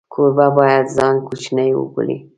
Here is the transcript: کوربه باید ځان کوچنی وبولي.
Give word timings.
کوربه 0.13 0.47
باید 0.57 0.85
ځان 0.97 1.15
کوچنی 1.27 1.69
وبولي. 1.75 2.17